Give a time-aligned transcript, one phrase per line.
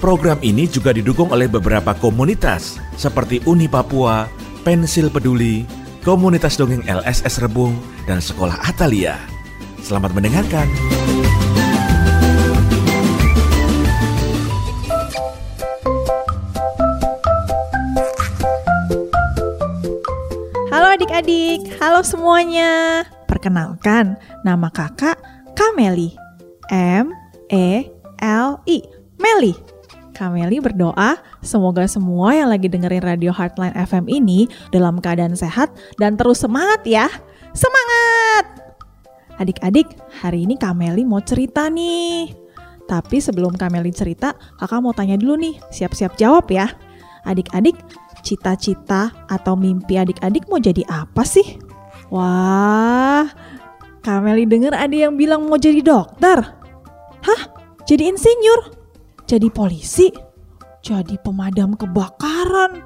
[0.00, 4.24] Program ini juga didukung oleh beberapa komunitas seperti Uni Papua,
[4.64, 5.68] Pensil Peduli,
[6.00, 7.76] komunitas dongeng LSS Rebung,
[8.08, 9.20] dan sekolah Atalia.
[9.84, 10.64] Selamat mendengarkan.
[20.72, 23.04] Halo adik-adik, halo semuanya.
[23.28, 24.16] Perkenalkan,
[24.48, 25.20] nama kakak
[25.52, 26.16] Kameli.
[26.72, 27.12] M
[27.52, 27.84] E
[28.24, 28.80] L I.
[29.20, 29.52] Meli.
[30.20, 36.20] Kameli berdoa semoga semua yang lagi dengerin Radio Heartline FM ini dalam keadaan sehat dan
[36.20, 37.08] terus semangat ya.
[37.56, 38.76] Semangat!
[39.40, 39.88] Adik-adik,
[40.20, 42.36] hari ini Kameli mau cerita nih.
[42.84, 46.68] Tapi sebelum Kameli cerita, kakak mau tanya dulu nih, siap-siap jawab ya.
[47.24, 47.80] Adik-adik,
[48.20, 51.56] cita-cita atau mimpi adik-adik mau jadi apa sih?
[52.12, 53.24] Wah,
[54.04, 56.44] Kameli denger ada yang bilang mau jadi dokter.
[57.24, 57.42] Hah?
[57.88, 58.79] Jadi insinyur?
[59.30, 60.10] Jadi polisi,
[60.82, 62.82] jadi pemadam kebakaran.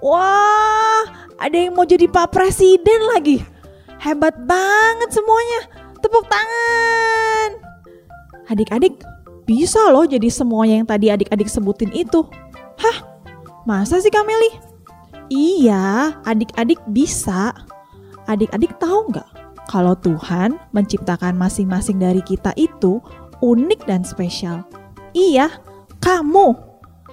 [0.00, 1.04] Wah,
[1.36, 3.44] ada yang mau jadi Pak Presiden lagi.
[4.00, 5.60] Hebat banget semuanya.
[6.00, 7.50] Tepuk tangan.
[8.48, 9.04] Adik-adik,
[9.44, 12.24] bisa loh jadi semuanya yang tadi adik-adik sebutin itu.
[12.80, 12.96] Hah?
[13.68, 14.56] Masa sih Kameli?
[15.28, 17.52] Iya, adik-adik bisa.
[18.30, 19.28] Adik-adik tahu nggak
[19.66, 23.02] kalau Tuhan menciptakan masing-masing dari kita itu
[23.42, 24.62] unik dan spesial.
[25.16, 25.50] Iya,
[26.06, 26.54] kamu.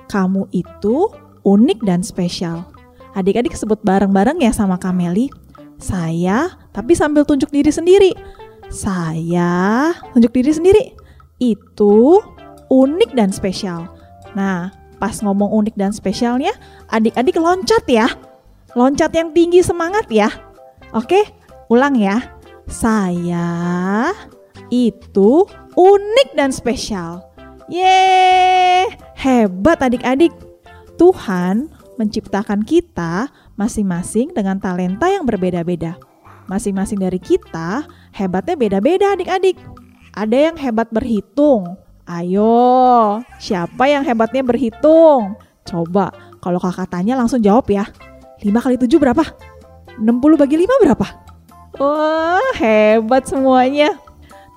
[0.05, 1.09] Kamu itu
[1.41, 2.69] unik dan spesial.
[3.17, 5.33] Adik-adik sebut bareng-bareng ya sama Kameli.
[5.81, 8.13] Saya, tapi sambil tunjuk diri sendiri.
[8.69, 10.83] Saya, tunjuk diri sendiri.
[11.41, 12.21] Itu
[12.69, 13.89] unik dan spesial.
[14.37, 14.69] Nah,
[15.01, 16.53] pas ngomong unik dan spesialnya,
[16.93, 18.05] adik-adik loncat ya.
[18.77, 20.29] Loncat yang tinggi semangat ya.
[20.93, 21.25] Oke,
[21.73, 22.21] ulang ya.
[22.69, 24.13] Saya
[24.69, 27.32] itu unik dan spesial.
[27.71, 30.35] Yeay, hebat adik-adik.
[30.99, 35.95] Tuhan menciptakan kita masing-masing dengan talenta yang berbeda-beda.
[36.51, 39.55] Masing-masing dari kita hebatnya beda-beda adik-adik.
[40.11, 41.79] Ada yang hebat berhitung.
[42.03, 45.39] Ayo, siapa yang hebatnya berhitung?
[45.63, 46.11] Coba,
[46.43, 47.87] kalau kakak tanya langsung jawab ya.
[48.43, 49.23] 5 kali 7 berapa?
[50.03, 51.07] 60 bagi 5 berapa?
[51.79, 53.95] Wah, hebat semuanya.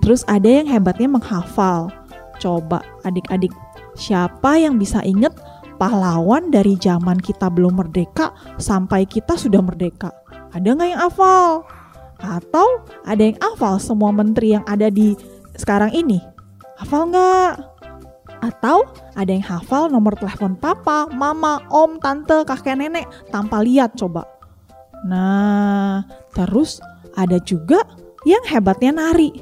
[0.03, 1.87] Terus ada yang hebatnya menghafal.
[2.37, 3.49] Coba adik-adik,
[3.97, 5.33] siapa yang bisa inget
[5.81, 10.13] pahlawan dari zaman kita belum merdeka sampai kita sudah merdeka?
[10.53, 11.65] Ada nggak yang hafal?
[12.17, 15.13] Atau ada yang hafal semua menteri yang ada di
[15.57, 16.21] sekarang ini?
[16.77, 17.53] Hafal nggak?
[18.37, 18.85] Atau
[19.17, 24.25] ada yang hafal nomor telepon papa, mama, om, tante, kakek nenek tanpa lihat coba.
[25.05, 26.05] Nah,
[26.37, 26.81] terus
[27.17, 27.81] ada juga
[28.29, 29.33] yang hebatnya nari.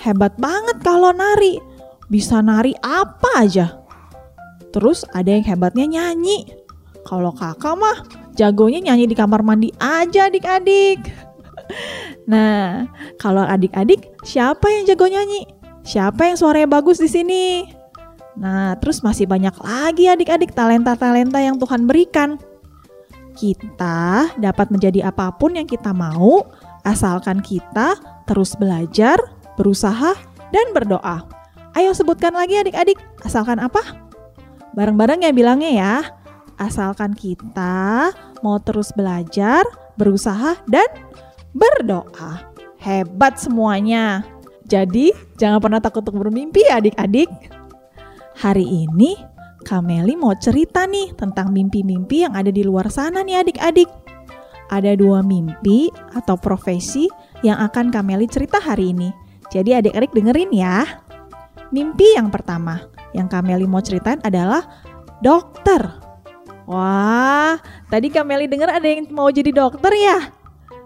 [0.00, 1.73] Hebat banget kalau nari
[2.08, 3.80] bisa nari apa aja.
[4.74, 6.50] Terus ada yang hebatnya nyanyi.
[7.04, 7.98] Kalau kakak mah
[8.34, 11.00] jagonya nyanyi di kamar mandi aja adik-adik.
[12.24, 12.88] Nah,
[13.20, 15.44] kalau adik-adik siapa yang jago nyanyi?
[15.84, 17.68] Siapa yang suaranya bagus di sini?
[18.40, 22.40] Nah, terus masih banyak lagi adik-adik talenta-talenta yang Tuhan berikan.
[23.36, 26.48] Kita dapat menjadi apa pun yang kita mau,
[26.86, 29.20] asalkan kita terus belajar,
[29.60, 30.16] berusaha,
[30.48, 31.43] dan berdoa.
[31.74, 33.82] Ayo sebutkan lagi adik-adik, asalkan apa?
[34.78, 35.94] Bareng-bareng ya bilangnya ya.
[36.54, 38.14] Asalkan kita
[38.46, 39.66] mau terus belajar,
[39.98, 40.86] berusaha, dan
[41.50, 42.46] berdoa.
[42.78, 44.22] Hebat semuanya.
[44.70, 47.26] Jadi jangan pernah takut untuk bermimpi ya adik-adik.
[48.38, 49.18] Hari ini
[49.64, 53.90] Kameli mau cerita nih tentang mimpi-mimpi yang ada di luar sana nih adik-adik.
[54.70, 57.10] Ada dua mimpi atau profesi
[57.42, 59.10] yang akan Kameli cerita hari ini.
[59.50, 61.03] Jadi adik-adik dengerin ya.
[61.74, 64.62] Mimpi yang pertama yang Kameli mau ceritain adalah
[65.18, 65.82] dokter.
[66.70, 67.58] Wah,
[67.90, 70.30] tadi Kameli dengar ada yang mau jadi dokter ya?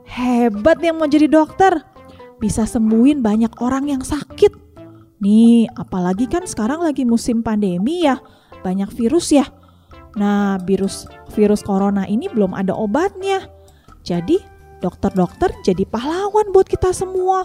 [0.09, 1.85] Hebat yang mau jadi dokter.
[2.41, 4.57] Bisa sembuhin banyak orang yang sakit.
[5.21, 8.17] Nih, apalagi kan sekarang lagi musim pandemi ya.
[8.65, 9.45] Banyak virus ya.
[10.17, 11.05] Nah, virus
[11.37, 13.45] virus corona ini belum ada obatnya.
[14.09, 14.41] Jadi,
[14.81, 17.45] dokter-dokter jadi pahlawan buat kita semua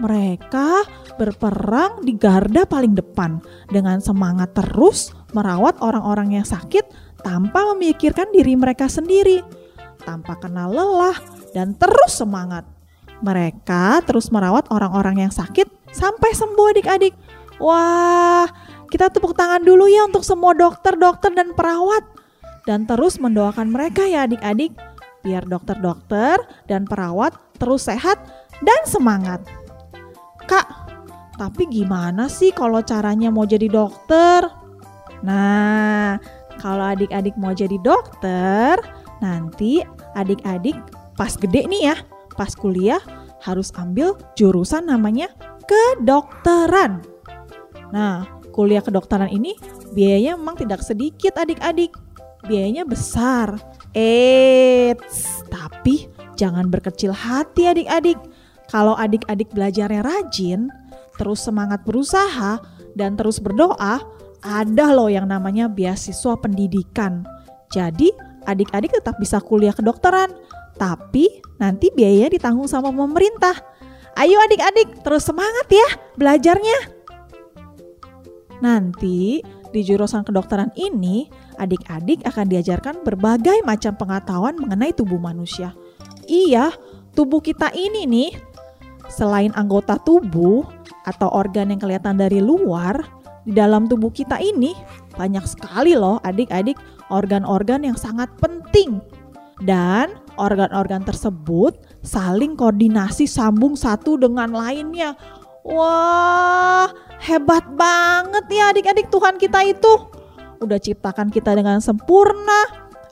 [0.00, 0.86] mereka
[1.20, 6.88] berperang di garda paling depan dengan semangat terus merawat orang-orang yang sakit
[7.20, 9.44] tanpa memikirkan diri mereka sendiri,
[10.02, 11.16] tanpa kenal lelah
[11.52, 12.64] dan terus semangat.
[13.22, 17.14] Mereka terus merawat orang-orang yang sakit sampai sembuh adik-adik.
[17.62, 18.50] Wah,
[18.90, 22.02] kita tepuk tangan dulu ya untuk semua dokter-dokter dan perawat.
[22.66, 24.74] Dan terus mendoakan mereka ya adik-adik.
[25.22, 28.18] Biar dokter-dokter dan perawat terus sehat
[28.58, 29.61] dan semangat.
[30.46, 30.66] Kak,
[31.38, 34.46] tapi gimana sih kalau caranya mau jadi dokter?
[35.22, 36.18] Nah,
[36.58, 38.78] kalau adik-adik mau jadi dokter,
[39.22, 39.80] nanti
[40.18, 40.76] adik-adik
[41.14, 41.96] pas gede nih ya,
[42.34, 43.00] pas kuliah
[43.42, 45.30] harus ambil jurusan namanya
[45.66, 47.02] kedokteran.
[47.94, 49.54] Nah, kuliah kedokteran ini
[49.94, 51.94] biayanya memang tidak sedikit adik-adik.
[52.42, 53.54] Biayanya besar.
[53.94, 58.18] Eits, tapi jangan berkecil hati adik-adik.
[58.72, 60.72] Kalau adik-adik belajarnya rajin,
[61.20, 62.56] terus semangat berusaha,
[62.96, 64.00] dan terus berdoa,
[64.40, 67.20] ada loh yang namanya beasiswa pendidikan.
[67.68, 68.08] Jadi
[68.48, 70.32] adik-adik tetap bisa kuliah kedokteran,
[70.80, 71.28] tapi
[71.60, 73.54] nanti biayanya ditanggung sama pemerintah.
[74.16, 77.04] Ayo adik-adik, terus semangat ya belajarnya.
[78.64, 85.72] Nanti di jurusan kedokteran ini, adik-adik akan diajarkan berbagai macam pengetahuan mengenai tubuh manusia.
[86.28, 86.72] Iya,
[87.16, 88.30] tubuh kita ini nih,
[89.12, 90.64] selain anggota tubuh
[91.04, 93.04] atau organ yang kelihatan dari luar,
[93.44, 94.72] di dalam tubuh kita ini
[95.18, 96.78] banyak sekali loh adik-adik
[97.12, 99.02] organ-organ yang sangat penting.
[99.62, 105.14] Dan organ-organ tersebut saling koordinasi sambung satu dengan lainnya.
[105.62, 106.90] Wah,
[107.22, 110.10] hebat banget ya adik-adik Tuhan kita itu.
[110.58, 112.66] Udah ciptakan kita dengan sempurna,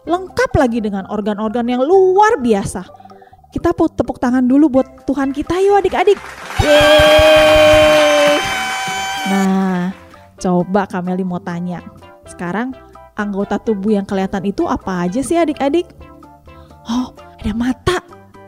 [0.06, 2.99] lengkap lagi dengan organ-organ yang luar biasa.
[3.50, 6.14] Kita tepuk tangan dulu buat Tuhan kita yuk adik-adik.
[6.62, 8.38] Yeay.
[9.26, 9.90] Nah,
[10.38, 11.82] coba Kameli mau tanya.
[12.30, 12.70] Sekarang
[13.18, 15.90] anggota tubuh yang kelihatan itu apa aja sih adik-adik?
[16.86, 17.10] Oh,
[17.42, 17.98] ada mata.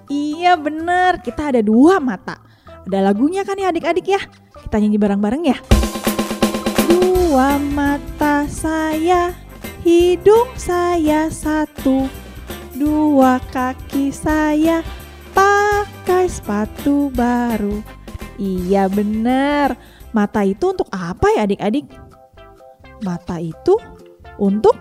[0.07, 2.39] Iya bener, kita ada dua mata.
[2.87, 4.23] Ada lagunya kan ya adik-adik ya?
[4.55, 5.59] Kita nyanyi bareng-bareng ya.
[6.87, 9.35] Dua mata saya,
[9.83, 12.07] hidung saya satu,
[12.77, 14.81] dua kaki saya
[15.37, 17.81] pakai sepatu baru.
[18.41, 19.77] Iya bener,
[20.11, 21.87] mata itu untuk apa ya adik-adik?
[23.05, 23.77] Mata itu
[24.41, 24.75] untuk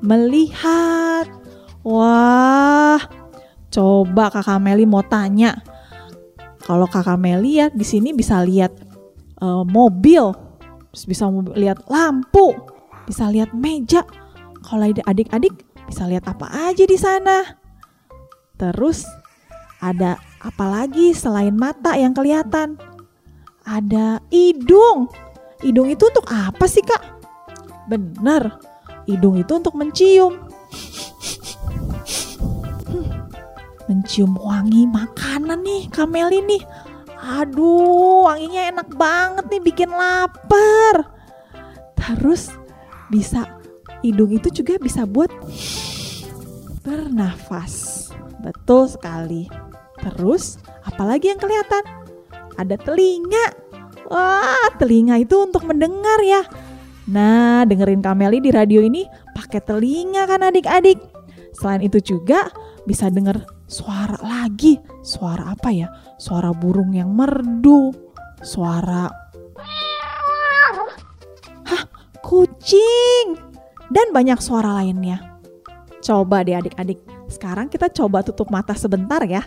[0.00, 1.28] melihat.
[1.86, 2.98] Wah,
[3.70, 5.54] coba kakak Meli mau tanya,
[6.66, 8.74] kalau kakak Meli ya di sini bisa lihat
[9.38, 10.34] uh, mobil,
[10.90, 12.58] bisa lihat lampu,
[13.06, 14.02] bisa lihat meja.
[14.66, 17.56] Kalau adik-adik bisa lihat apa aja di sana.
[18.58, 19.06] Terus
[19.78, 22.74] ada apa lagi selain mata yang kelihatan?
[23.66, 25.10] Ada hidung.
[25.62, 27.00] Hidung itu untuk apa sih kak?
[27.86, 28.58] Bener,
[29.06, 30.36] hidung itu untuk mencium.
[33.88, 36.58] mencium wangi makanan nih Kamel ini.
[37.26, 41.10] Aduh, wanginya enak banget nih bikin lapar.
[41.98, 42.54] Terus
[43.10, 43.55] bisa
[44.10, 45.28] hidung itu juga bisa buat
[46.86, 48.06] bernafas.
[48.40, 49.50] Betul sekali.
[49.98, 51.82] Terus apalagi yang kelihatan?
[52.54, 53.46] Ada telinga.
[54.06, 56.46] Wah, telinga itu untuk mendengar ya.
[57.10, 60.98] Nah, dengerin Kameli di radio ini pakai telinga kan adik-adik.
[61.54, 62.50] Selain itu juga
[62.86, 64.78] bisa denger suara lagi.
[65.02, 65.90] Suara apa ya?
[66.22, 67.90] Suara burung yang merdu.
[68.42, 69.26] Suara
[71.66, 71.82] Hah,
[72.22, 73.55] kucing.
[73.90, 75.38] Dan banyak suara lainnya.
[76.02, 77.02] Coba deh adik-adik.
[77.26, 79.42] Sekarang kita coba tutup mata sebentar ya.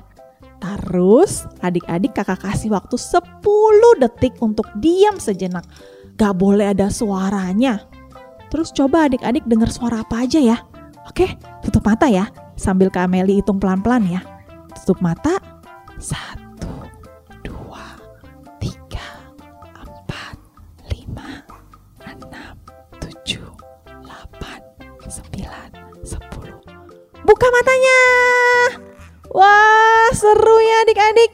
[0.60, 5.64] Terus adik-adik kakak kasih waktu 10 detik untuk diam sejenak.
[6.20, 7.88] Gak boleh ada suaranya.
[8.52, 10.58] Terus coba adik-adik dengar suara apa aja ya.
[11.08, 11.32] Oke,
[11.64, 12.28] tutup mata ya
[12.60, 14.22] sambil Kak Meli hitung pelan-pelan ya.
[14.76, 15.40] Tutup mata.
[16.00, 16.49] Satu,
[27.60, 28.02] matanya.
[29.36, 31.32] Wah, seru ya adik-adik.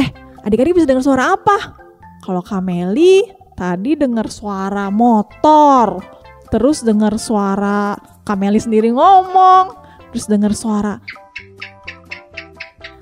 [0.00, 0.08] Eh,
[0.48, 1.76] adik-adik bisa dengar suara apa?
[2.24, 6.00] Kalau Kameli tadi dengar suara motor,
[6.48, 9.76] terus dengar suara Kameli sendiri ngomong,
[10.14, 11.02] terus dengar suara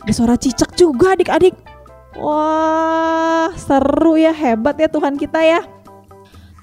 [0.02, 1.54] ada suara cicak juga adik-adik
[2.18, 5.60] wah seru ya hebat ya Tuhan kita ya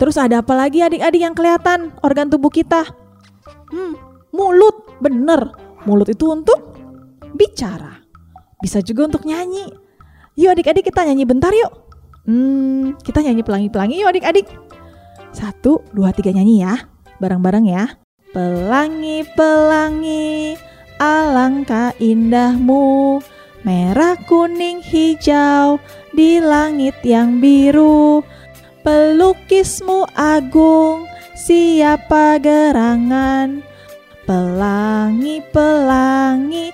[0.02, 2.84] terus ada apa lagi adik-adik yang kelihatan organ tubuh kita
[3.72, 3.94] hmm
[4.36, 5.56] mulut bener
[5.88, 6.76] mulut itu untuk
[7.36, 8.04] bicara.
[8.60, 9.72] Bisa juga untuk nyanyi.
[10.36, 11.72] Yuk adik-adik kita nyanyi bentar yuk.
[12.28, 14.48] Hmm kita nyanyi pelangi-pelangi yuk adik-adik.
[15.32, 16.76] Satu dua tiga nyanyi ya.
[17.20, 18.00] Bareng-bareng ya.
[18.30, 20.56] Pelangi, pelangi,
[21.02, 23.20] alangkah indahmu.
[23.68, 25.84] Merah, kuning, hijau
[26.16, 28.24] di langit yang biru.
[28.86, 31.04] Pelukismu agung,
[31.36, 33.69] siapa gerangan
[34.30, 36.70] Pelangi, pelangi,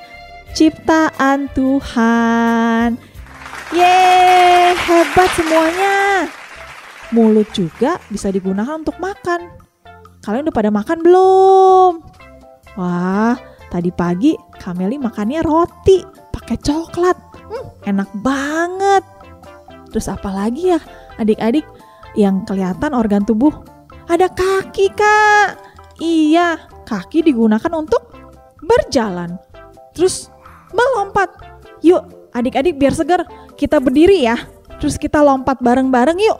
[0.52, 3.00] ciptaan Tuhan
[3.72, 6.28] Yeay, hebat semuanya
[7.16, 9.48] Mulut juga bisa digunakan untuk makan
[10.20, 12.04] Kalian udah pada makan belum?
[12.76, 13.40] Wah,
[13.72, 16.04] tadi pagi Kameli makannya roti
[16.36, 17.16] pakai coklat.
[17.40, 19.04] Hmm, enak banget.
[19.96, 20.80] Terus apa lagi ya
[21.16, 21.64] adik-adik
[22.20, 23.56] yang kelihatan organ tubuh?
[24.12, 25.56] Ada kaki kak.
[26.04, 28.14] Iya, kaki digunakan untuk
[28.62, 29.36] berjalan.
[29.98, 30.30] Terus
[30.72, 31.34] melompat.
[31.84, 33.24] Yuk adik-adik biar segar
[33.56, 34.36] kita berdiri ya.
[34.78, 36.40] Terus kita lompat bareng-bareng yuk.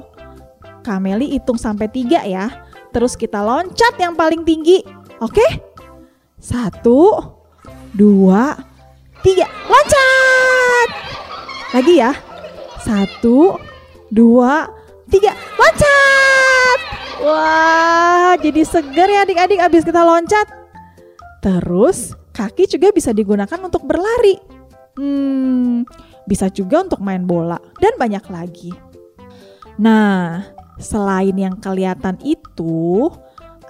[0.84, 2.52] Kameli hitung sampai tiga ya.
[2.92, 4.84] Terus kita loncat yang paling tinggi.
[5.24, 5.44] Oke?
[6.38, 7.16] Satu,
[7.96, 8.54] dua,
[9.24, 9.48] tiga.
[9.66, 10.90] Loncat!
[11.74, 12.12] Lagi ya.
[12.84, 13.58] Satu,
[14.12, 14.70] dua,
[15.10, 15.34] tiga.
[15.58, 16.55] Loncat!
[17.26, 20.46] Wah, jadi seger ya adik-adik abis kita loncat.
[21.42, 24.38] Terus kaki juga bisa digunakan untuk berlari.
[24.94, 25.90] Hmm,
[26.30, 28.72] bisa juga untuk main bola dan banyak lagi.
[29.82, 33.08] Nah, Selain yang kelihatan itu,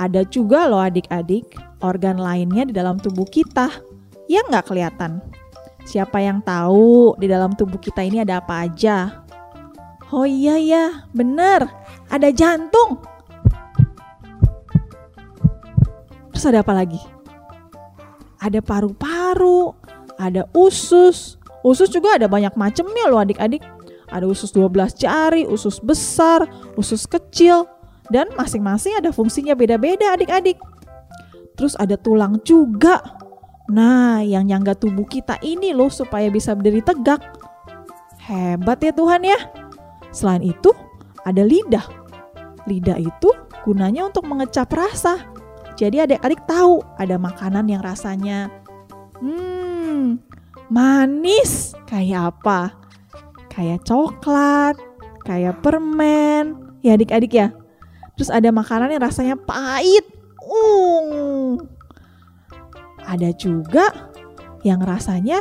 [0.02, 1.54] ada juga loh adik-adik
[1.86, 3.70] organ lainnya di dalam tubuh kita
[4.26, 5.22] yang nggak kelihatan.
[5.86, 9.22] Siapa yang tahu di dalam tubuh kita ini ada apa aja?
[10.10, 11.70] Oh iya ya, bener,
[12.10, 12.98] ada jantung.
[16.46, 17.02] Ada apa lagi?
[18.38, 19.74] Ada paru-paru,
[20.22, 21.42] ada usus.
[21.66, 23.66] Usus juga ada banyak macamnya loh adik-adik.
[24.14, 26.46] Ada usus 12 jari, usus besar,
[26.78, 27.66] usus kecil,
[28.14, 30.62] dan masing-masing ada fungsinya beda-beda adik-adik.
[31.58, 33.02] Terus ada tulang juga.
[33.66, 37.26] Nah, yang nyangga tubuh kita ini loh supaya bisa berdiri tegak.
[38.30, 39.40] Hebat ya Tuhan ya.
[40.14, 40.70] Selain itu,
[41.26, 41.86] ada lidah.
[42.70, 43.34] Lidah itu
[43.66, 45.35] gunanya untuk mengecap rasa.
[45.76, 48.48] Jadi adik-adik tahu ada makanan yang rasanya
[49.20, 50.16] hmm,
[50.72, 52.86] manis kayak apa
[53.56, 54.76] kayak coklat,
[55.24, 57.48] kayak permen, ya adik-adik ya.
[58.20, 60.04] Terus ada makanan yang rasanya pahit.
[60.44, 61.56] Uh.
[63.08, 64.12] Ada juga
[64.68, 65.40] yang rasanya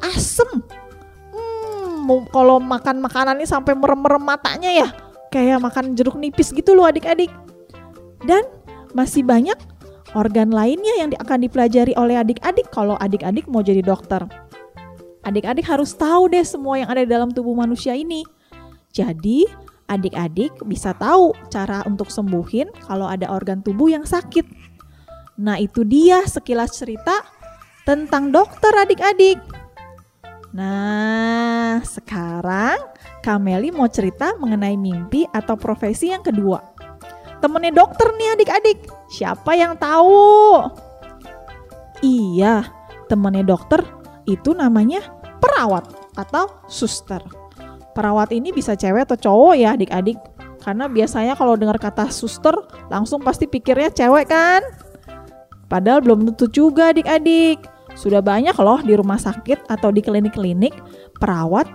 [0.00, 0.64] asem.
[1.32, 4.88] Hmm, kalau makan makanan ini sampai merem-merem matanya ya.
[5.28, 7.32] Kayak makan jeruk nipis gitu loh adik-adik.
[8.24, 8.44] Dan
[8.92, 9.56] masih banyak
[10.12, 14.24] organ lainnya yang akan dipelajari oleh adik-adik kalau adik-adik mau jadi dokter.
[15.22, 18.26] Adik-adik harus tahu deh semua yang ada di dalam tubuh manusia ini.
[18.92, 19.46] Jadi,
[19.88, 24.44] adik-adik bisa tahu cara untuk sembuhin kalau ada organ tubuh yang sakit.
[25.38, 27.22] Nah, itu dia sekilas cerita
[27.86, 29.40] tentang dokter adik-adik.
[30.52, 32.76] Nah, sekarang
[33.24, 36.71] Kameli mau cerita mengenai mimpi atau profesi yang kedua.
[37.42, 38.78] Temennya dokter nih adik-adik.
[39.10, 40.62] Siapa yang tahu?
[42.06, 42.70] Iya,
[43.10, 43.82] temennya dokter
[44.30, 45.02] itu namanya
[45.42, 47.18] perawat atau suster.
[47.92, 50.16] Perawat ini bisa cewek atau cowok ya adik-adik.
[50.62, 52.54] Karena biasanya kalau dengar kata suster
[52.86, 54.62] langsung pasti pikirnya cewek kan?
[55.66, 57.58] Padahal belum tentu juga adik-adik.
[57.98, 60.72] Sudah banyak loh di rumah sakit atau di klinik-klinik
[61.18, 61.66] perawat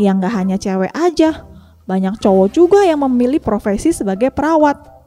[0.00, 1.46] yang gak hanya cewek aja.
[1.86, 4.99] Banyak cowok juga yang memilih profesi sebagai perawat.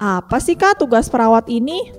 [0.00, 1.92] Apa sih kak tugas perawat ini?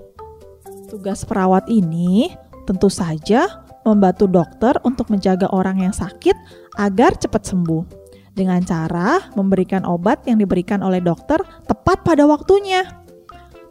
[0.89, 2.34] Tugas perawat ini
[2.65, 6.34] tentu saja membantu dokter untuk menjaga orang yang sakit
[6.81, 7.86] agar cepat sembuh
[8.34, 11.38] dengan cara memberikan obat yang diberikan oleh dokter
[11.70, 12.81] tepat pada waktunya.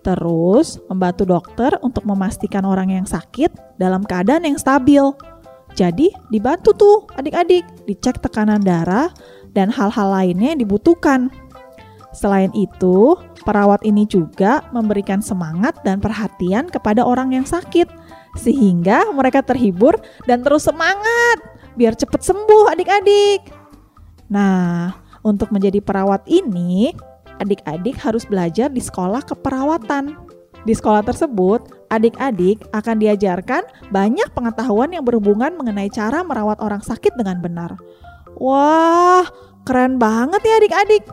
[0.07, 5.11] Terus, membantu dokter untuk memastikan orang yang sakit dalam keadaan yang stabil.
[5.75, 9.11] Jadi, dibantu tuh adik-adik, dicek tekanan darah
[9.59, 11.35] dan hal-hal lainnya yang dibutuhkan.
[12.17, 17.89] Selain itu, perawat ini juga memberikan semangat dan perhatian kepada orang yang sakit
[18.39, 21.39] sehingga mereka terhibur dan terus semangat
[21.75, 23.51] biar cepat sembuh adik-adik.
[24.31, 24.95] Nah,
[25.27, 26.95] untuk menjadi perawat ini,
[27.43, 30.15] adik-adik harus belajar di sekolah keperawatan.
[30.61, 37.17] Di sekolah tersebut, adik-adik akan diajarkan banyak pengetahuan yang berhubungan mengenai cara merawat orang sakit
[37.17, 37.81] dengan benar.
[38.37, 39.25] Wah,
[39.65, 41.05] keren banget ya adik-adik.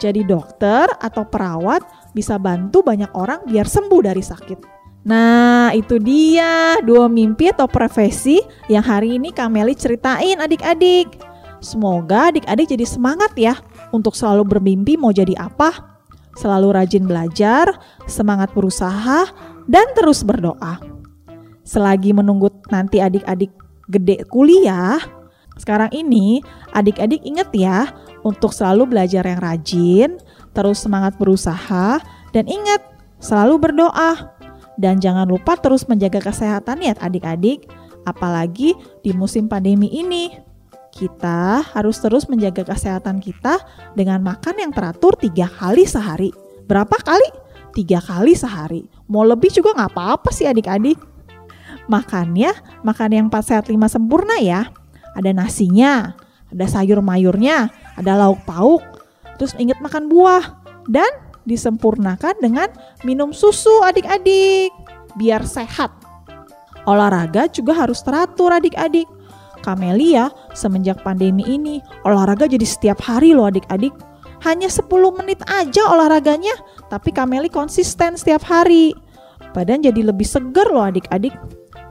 [0.00, 1.84] Jadi dokter atau perawat
[2.16, 4.80] bisa bantu banyak orang biar sembuh dari sakit.
[5.04, 11.20] Nah, itu dia dua mimpi atau profesi yang hari ini Kameli ceritain adik-adik.
[11.60, 13.56] Semoga adik-adik jadi semangat ya
[13.92, 16.00] untuk selalu bermimpi mau jadi apa,
[16.40, 17.68] selalu rajin belajar,
[18.08, 19.28] semangat berusaha,
[19.68, 20.80] dan terus berdoa.
[21.64, 23.52] Selagi menunggu nanti adik-adik
[23.92, 25.00] gede kuliah,
[25.60, 26.40] sekarang ini
[26.72, 27.84] adik-adik ingat ya
[28.26, 30.10] untuk selalu belajar yang rajin,
[30.52, 32.00] terus semangat berusaha,
[32.34, 32.80] dan ingat
[33.20, 34.36] selalu berdoa.
[34.80, 37.68] Dan jangan lupa terus menjaga kesehatan ya adik-adik,
[38.08, 38.72] apalagi
[39.04, 40.32] di musim pandemi ini.
[40.90, 43.62] Kita harus terus menjaga kesehatan kita
[43.94, 46.34] dengan makan yang teratur tiga kali sehari.
[46.66, 47.28] Berapa kali?
[47.70, 48.82] Tiga kali sehari.
[49.06, 50.98] Mau lebih juga nggak apa-apa sih adik-adik.
[51.86, 52.50] Makannya,
[52.86, 54.70] makan yang 4 sehat 5 sempurna ya.
[55.14, 56.14] Ada nasinya,
[56.50, 58.82] ada sayur mayurnya, ada lauk pauk.
[59.38, 60.60] Terus ingat makan buah.
[60.90, 61.08] Dan
[61.46, 62.68] disempurnakan dengan
[63.06, 64.74] minum susu adik-adik.
[65.14, 65.94] Biar sehat.
[66.84, 69.06] Olahraga juga harus teratur adik-adik
[69.60, 73.92] Kamelia semenjak pandemi ini olahraga jadi setiap hari loh adik-adik.
[74.40, 74.88] Hanya 10
[75.20, 76.56] menit aja olahraganya,
[76.88, 78.96] tapi Kameli konsisten setiap hari.
[79.52, 81.36] Badan jadi lebih segar loh adik-adik.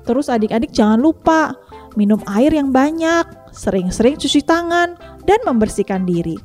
[0.01, 1.53] Terus adik-adik jangan lupa
[1.93, 6.37] minum air yang banyak, sering-sering cuci tangan, dan membersihkan diri.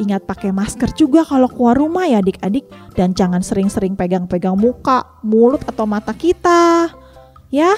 [0.00, 2.64] Ingat pakai masker juga kalau keluar rumah ya adik-adik
[2.96, 6.88] dan jangan sering-sering pegang-pegang muka, mulut atau mata kita.
[7.52, 7.76] Ya,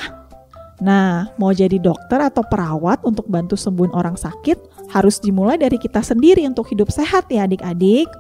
[0.83, 6.03] Nah, mau jadi dokter atau perawat untuk bantu sembuhin orang sakit harus dimulai dari kita
[6.03, 8.11] sendiri untuk hidup sehat ya adik-adik.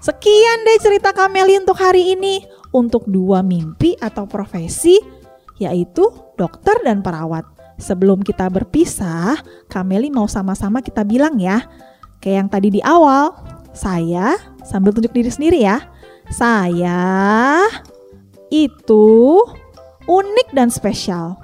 [0.00, 2.40] Sekian deh cerita Kameli untuk hari ini.
[2.70, 4.94] Untuk dua mimpi atau profesi,
[5.58, 6.06] yaitu
[6.38, 7.42] dokter dan perawat.
[7.80, 9.40] Sebelum kita berpisah,
[9.72, 11.64] Kameli mau sama-sama kita bilang ya.
[12.20, 13.32] Kayak yang tadi di awal,
[13.72, 14.36] saya
[14.68, 15.80] sambil tunjuk diri sendiri ya.
[16.28, 17.64] Saya
[18.52, 19.40] itu
[20.04, 21.40] unik dan spesial.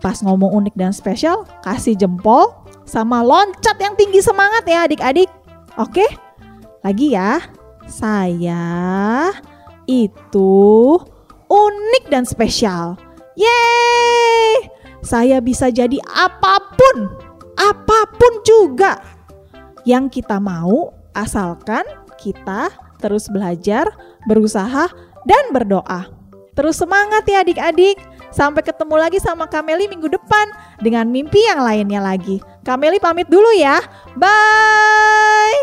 [0.00, 2.56] Pas ngomong unik dan spesial, kasih jempol
[2.88, 5.28] sama loncat yang tinggi semangat ya adik-adik.
[5.76, 6.08] Oke?
[6.80, 7.44] Lagi ya.
[7.86, 9.30] Saya
[9.84, 10.96] itu
[11.46, 12.98] unik dan spesial.
[13.36, 14.75] Yeay!
[15.06, 17.06] Saya bisa jadi apa pun,
[17.54, 18.98] apa pun juga
[19.86, 21.86] yang kita mau asalkan
[22.18, 23.86] kita terus belajar,
[24.26, 24.90] berusaha,
[25.22, 26.10] dan berdoa.
[26.58, 28.02] Terus semangat ya adik-adik.
[28.34, 30.50] Sampai ketemu lagi sama Kameli minggu depan
[30.82, 32.42] dengan mimpi yang lainnya lagi.
[32.66, 33.78] Kameli pamit dulu ya.
[34.18, 35.54] Bye.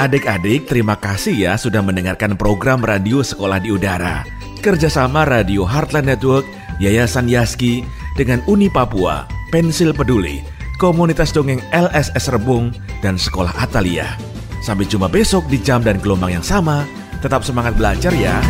[0.00, 4.24] Adik-adik, terima kasih ya sudah mendengarkan program Radio Sekolah di Udara.
[4.64, 6.48] Kerjasama Radio Heartland Network,
[6.80, 7.84] Yayasan Yaski,
[8.16, 10.40] dengan Uni Papua, Pensil Peduli,
[10.80, 12.72] Komunitas Dongeng LSS Rebung,
[13.04, 14.16] dan Sekolah Atalia.
[14.64, 16.88] Sampai jumpa besok di jam dan gelombang yang sama.
[17.20, 18.40] Tetap semangat belajar ya.